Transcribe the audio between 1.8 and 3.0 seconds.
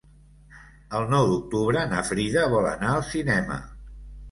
na Frida vol anar